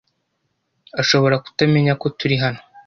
Ashobora 1.01 1.35
kutamenya 1.45 1.93
ko 2.01 2.07
turi 2.17 2.35
hano. 2.43 2.59